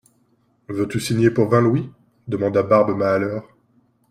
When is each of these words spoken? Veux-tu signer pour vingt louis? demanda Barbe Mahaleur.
Veux-tu 0.67 0.99
signer 0.99 1.29
pour 1.29 1.47
vingt 1.47 1.61
louis? 1.61 1.91
demanda 2.27 2.63
Barbe 2.63 2.97
Mahaleur. 2.97 3.47